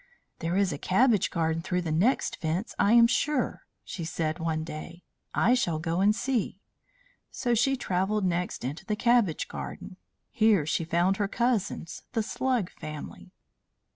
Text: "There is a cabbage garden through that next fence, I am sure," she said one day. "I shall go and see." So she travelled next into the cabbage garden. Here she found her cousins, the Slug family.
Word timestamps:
"There 0.39 0.55
is 0.57 0.73
a 0.73 0.79
cabbage 0.79 1.29
garden 1.29 1.61
through 1.61 1.83
that 1.83 1.91
next 1.91 2.37
fence, 2.37 2.73
I 2.79 2.93
am 2.93 3.05
sure," 3.05 3.67
she 3.83 4.03
said 4.03 4.39
one 4.39 4.63
day. 4.63 5.03
"I 5.35 5.53
shall 5.53 5.77
go 5.77 6.01
and 6.01 6.15
see." 6.15 6.59
So 7.29 7.53
she 7.53 7.75
travelled 7.77 8.25
next 8.25 8.63
into 8.63 8.83
the 8.83 8.95
cabbage 8.95 9.47
garden. 9.47 9.97
Here 10.31 10.65
she 10.65 10.85
found 10.85 11.17
her 11.17 11.27
cousins, 11.27 12.01
the 12.13 12.23
Slug 12.23 12.71
family. 12.71 13.29